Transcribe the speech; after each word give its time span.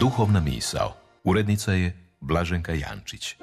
Duhovna 0.00 0.40
misao. 0.40 0.92
Urednica 1.24 1.72
je 1.72 1.96
Blaženka 2.20 2.72
Jančić. 2.72 3.32
E, 3.32 3.36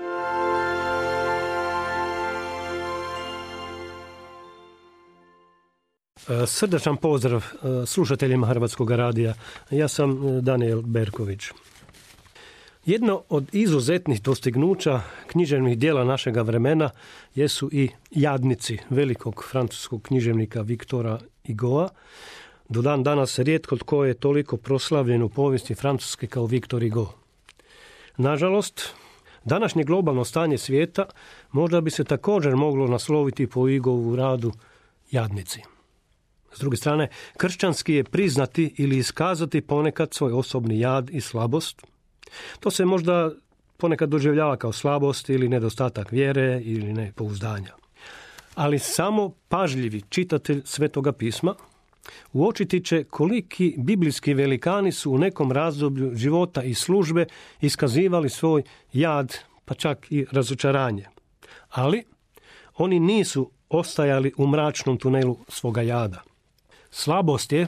srdačan 6.48 6.98
pozdrav 6.98 7.44
e, 7.44 7.86
slušateljima 7.86 8.48
Hrvatskog 8.48 8.92
radija. 8.92 9.34
Ja 9.72 9.88
sam 9.88 10.12
e, 10.12 10.42
Daniel 10.42 10.82
Berković. 10.82 11.44
Jedno 12.86 13.24
od 13.30 13.56
izuzetnih 13.56 14.22
dostignuća 14.22 15.02
književnih 15.28 15.78
dijela 15.78 16.04
našega 16.04 16.42
vremena 16.42 16.90
jesu 17.36 17.70
i 17.72 17.90
jadnici 18.12 18.78
velikog 18.90 19.44
francuskog 19.52 20.02
književnika 20.02 20.62
Viktora 20.62 21.20
Igoa. 21.44 21.90
Do 22.70 22.82
dan 22.82 23.04
danas 23.04 23.40
rijetko 23.40 23.76
tko 23.76 24.06
je 24.06 24.14
toliko 24.14 24.58
proslavljen 24.58 25.24
u 25.24 25.30
povijesti 25.30 25.76
Francuske 25.76 26.28
kao 26.28 26.46
Viktor 26.46 26.84
Igo. 26.84 27.14
Nažalost, 28.18 28.94
današnje 29.44 29.84
globalno 29.84 30.26
stanje 30.26 30.58
svijeta 30.58 31.06
možda 31.52 31.82
bi 31.82 31.92
se 31.92 32.04
također 32.04 32.56
moglo 32.56 32.88
nasloviti 32.88 33.48
po 33.48 33.68
Igovu 33.68 34.16
radu 34.16 34.52
jadnici. 35.12 35.62
S 36.54 36.60
druge 36.60 36.78
strane, 36.78 37.10
kršćanski 37.38 37.94
je 37.94 38.04
priznati 38.04 38.74
ili 38.78 38.98
iskazati 38.98 39.62
ponekad 39.62 40.14
svoj 40.14 40.34
osobni 40.34 40.80
jad 40.80 41.10
i 41.10 41.22
slabost. 41.22 41.82
To 42.60 42.72
se 42.72 42.86
možda 42.86 43.32
ponekad 43.78 44.10
doživljava 44.10 44.58
kao 44.58 44.72
slabost 44.72 45.30
ili 45.30 45.50
nedostatak 45.50 46.12
vjere 46.12 46.62
ili 46.64 46.94
nepouzdanja. 46.94 47.74
Ali 48.56 48.80
samo 48.80 49.34
pažljivi 49.50 50.02
čitatelj 50.10 50.62
Svetoga 50.66 51.12
pisma 51.12 51.56
uočiti 52.34 52.84
će 52.84 53.04
koliki 53.04 53.76
biblijski 53.78 54.34
velikani 54.34 54.92
su 54.92 55.12
u 55.12 55.18
nekom 55.18 55.52
razdoblju 55.52 56.16
života 56.16 56.64
i 56.64 56.74
službe 56.74 57.26
iskazivali 57.62 58.30
svoj 58.30 58.64
jad, 58.94 59.36
pa 59.66 59.74
čak 59.74 60.12
i 60.12 60.26
razočaranje. 60.32 61.06
Ali 61.70 62.04
oni 62.76 63.00
nisu 63.00 63.52
ostajali 63.70 64.34
u 64.38 64.48
mračnom 64.48 64.98
tunelu 64.98 65.38
svoga 65.48 65.82
jada. 65.82 66.22
Slabost 66.92 67.52
je, 67.52 67.68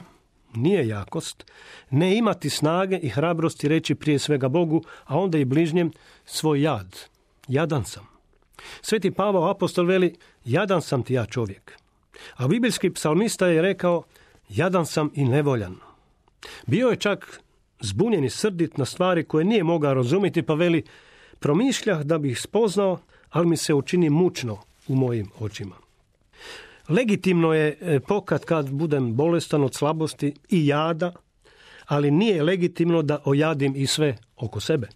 nije 0.54 0.88
jakost, 0.88 1.52
ne 1.90 2.16
imati 2.16 2.50
snage 2.50 2.98
i 2.98 3.08
hrabrosti 3.08 3.68
reći 3.68 3.94
prije 3.94 4.18
svega 4.18 4.48
Bogu, 4.48 4.82
a 5.04 5.18
onda 5.18 5.38
i 5.38 5.44
bližnjem 5.44 5.92
svoj 6.24 6.62
jad. 6.62 6.96
Jadan 7.48 7.84
sam. 7.84 8.08
Sveti 8.82 9.10
Pavao 9.10 9.50
apostol 9.50 9.84
veli, 9.84 10.16
jadan 10.44 10.82
sam 10.82 11.02
ti 11.02 11.14
ja 11.14 11.26
čovjek. 11.26 11.78
A 12.36 12.48
biblijski 12.48 12.90
psalmista 12.90 13.46
je 13.46 13.62
rekao, 13.62 14.02
jadan 14.48 14.86
sam 14.86 15.10
i 15.14 15.24
nevoljan. 15.24 15.76
Bio 16.66 16.88
je 16.88 16.96
čak 16.96 17.40
zbunjen 17.80 18.24
i 18.24 18.30
srdit 18.30 18.76
na 18.76 18.84
stvari 18.84 19.24
koje 19.24 19.44
nije 19.44 19.64
mogao 19.64 19.94
razumjeti, 19.94 20.42
pa 20.42 20.54
veli, 20.54 20.82
promišljah 21.38 22.02
da 22.02 22.18
bih 22.18 22.40
spoznao, 22.40 22.98
ali 23.30 23.46
mi 23.46 23.56
se 23.56 23.74
učini 23.74 24.10
mučno 24.10 24.58
u 24.88 24.94
mojim 24.94 25.30
očima. 25.38 25.76
Legitimno 26.88 27.54
je 27.54 27.78
e, 27.80 28.00
pokat 28.00 28.44
kad 28.44 28.70
budem 28.70 29.14
bolestan 29.14 29.64
od 29.64 29.74
slabosti 29.74 30.34
i 30.48 30.66
jada, 30.66 31.12
ali 31.86 32.10
nije 32.10 32.42
legitimno 32.42 33.02
da 33.02 33.22
ojadim 33.24 33.76
i 33.76 33.86
sve 33.86 34.16
oko 34.36 34.60
sebe. 34.60 34.88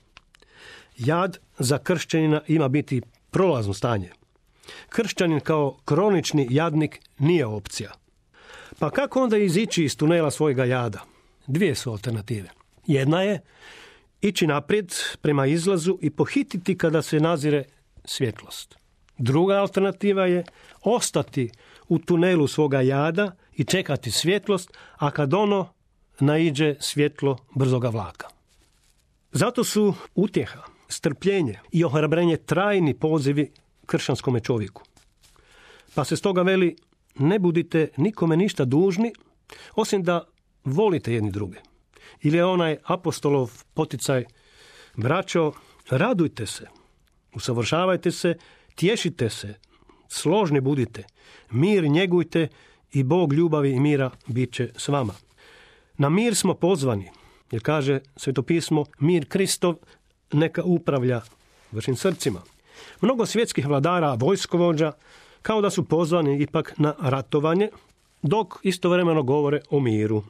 Jad 0.99 1.39
za 1.59 1.79
kršćanina 1.79 2.41
ima 2.49 2.69
biti 2.69 3.03
prolazno 3.31 3.75
stanje. 3.75 4.11
Kršćanin 4.89 5.41
kao 5.41 5.77
kronični 5.85 6.47
jadnik 6.51 7.01
nije 7.19 7.47
opcija. 7.47 7.93
Pa 8.79 8.91
kako 8.91 9.23
onda 9.23 9.37
izići 9.37 9.85
iz 9.85 9.97
tunela 9.97 10.31
svojega 10.31 10.65
jada? 10.65 11.05
Dvije 11.47 11.75
su 11.75 11.91
alternative. 11.91 12.49
Jedna 12.87 13.23
je 13.23 13.41
ići 14.21 14.47
naprijed 14.47 14.93
prema 15.21 15.47
izlazu 15.47 15.99
i 16.01 16.11
pohititi 16.11 16.79
kada 16.79 17.03
se 17.03 17.21
nazire 17.21 17.65
svjetlost. 18.05 18.77
Druga 19.19 19.55
alternativa 19.55 20.27
je 20.27 20.45
ostati 20.83 21.51
u 21.89 21.99
tunelu 21.99 22.47
svoga 22.47 22.81
jada 22.81 23.37
i 23.57 23.65
čekati 23.65 24.11
svjetlost, 24.11 24.71
a 24.97 25.11
kad 25.11 25.35
ono 25.35 25.69
naiđe 26.21 26.75
svjetlo 26.81 27.39
brzoga 27.55 27.89
vlaka. 27.89 28.29
Zato 29.33 29.65
su 29.65 29.95
utjeha, 30.15 30.63
strpljenje 30.89 31.59
i 31.73 31.85
ohrabrenje 31.85 32.37
trajni 32.37 32.95
pozivi 32.95 33.53
kršćanskome 33.87 34.41
čovjeku. 34.41 34.83
Pa 35.95 36.05
se 36.05 36.17
stoga 36.17 36.43
veli, 36.43 36.77
ne 37.15 37.39
budite 37.39 37.89
nikome 37.97 38.37
ništa 38.37 38.65
dužni, 38.65 39.13
osim 39.75 40.03
da 40.03 40.25
volite 40.65 41.15
jedni 41.15 41.31
druge. 41.31 41.59
Ili 42.21 42.37
je 42.37 42.45
onaj 42.45 42.77
apostolov 42.85 43.51
poticaj, 43.75 44.25
braćo, 44.97 45.53
radujte 45.91 46.47
se, 46.47 46.69
usavršavajte 47.35 48.11
se, 48.11 48.35
tješite 48.75 49.31
se, 49.31 49.55
složni 50.09 50.61
budite, 50.61 51.05
mir 51.51 51.85
njegujte 51.85 52.49
i 52.93 53.03
Bog 53.03 53.33
ljubavi 53.33 53.71
i 53.71 53.81
mira 53.81 54.11
bit 54.27 54.53
će 54.53 54.71
s 54.77 54.89
vama. 54.89 55.15
Na 55.99 56.09
mir 56.09 56.35
smo 56.35 56.55
pozvani, 56.55 57.11
jer 57.51 57.63
kaže 57.63 58.01
svetopismo, 58.17 58.85
mir 58.99 59.29
Kristov 59.29 59.75
neka 60.33 60.63
upravlja 60.65 61.21
vašim 61.73 61.97
srcima. 61.97 62.43
Mnogo 63.01 63.27
svjetskih 63.27 63.67
vladara, 63.67 64.15
vojskovođa, 64.15 64.93
kao 65.43 65.61
da 65.61 65.71
su 65.71 65.85
pozvani 65.85 66.43
ipak 66.43 66.75
na 66.79 66.95
ratovanje, 67.01 67.69
dok 68.23 68.55
istovremeno 68.63 69.23
govore 69.23 69.61
o 69.71 69.81
miru. 69.81 70.23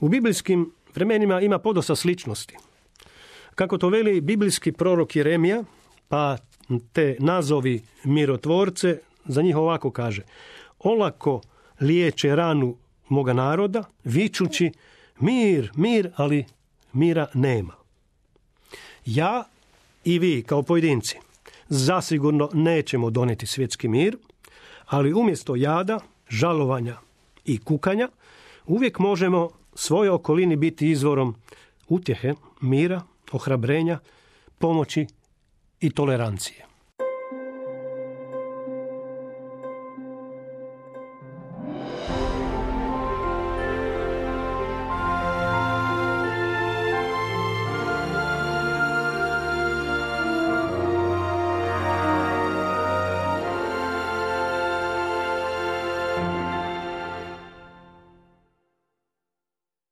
U 0.00 0.08
biblijskim 0.08 0.72
vremenima 0.94 1.40
ima 1.40 1.58
podosta 1.58 1.96
sličnosti. 1.96 2.56
Kako 3.54 3.78
to 3.78 3.88
veli 3.88 4.20
biblijski 4.20 4.72
prorok 4.72 5.16
Jeremija, 5.16 5.64
pa 6.08 6.36
te 6.92 7.16
nazovi 7.20 7.82
mirotvorce 8.04 8.98
za 9.24 9.42
njih 9.42 9.56
ovako 9.56 9.90
kaže. 9.90 10.22
Olako 10.78 11.40
liječe 11.80 12.36
ranu 12.36 12.76
moga 13.08 13.32
naroda, 13.32 13.84
vičući 14.04 14.72
mir, 15.20 15.70
mir, 15.74 16.10
ali 16.16 16.44
mira 16.92 17.26
nema. 17.34 17.74
Ja 19.06 19.44
i 20.04 20.18
vi 20.18 20.42
kao 20.42 20.62
pojedinci 20.62 21.16
zasigurno 21.68 22.48
nećemo 22.52 23.10
doneti 23.10 23.46
svjetski 23.46 23.88
mir, 23.88 24.16
ali 24.86 25.12
umjesto 25.12 25.56
jada, 25.56 26.00
žalovanja 26.28 26.96
i 27.44 27.58
kukanja, 27.58 28.08
uvijek 28.66 28.98
možemo 28.98 29.50
svoje 29.74 30.10
okolini 30.10 30.56
biti 30.56 30.90
izvorom 30.90 31.34
utjehe, 31.88 32.34
mira, 32.60 33.02
ohrabrenja, 33.32 33.98
pomoći 34.58 35.06
i 35.80 35.90
tolerancije. 35.90 36.71